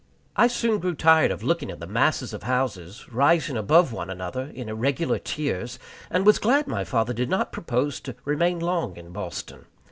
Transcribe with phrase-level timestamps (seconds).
[0.35, 4.45] I soon grew tired of looking at the masses of houses, rising above one another
[4.45, 5.77] in irregular tiers,
[6.09, 9.65] and was glad my father did not propose to remain long in Boston.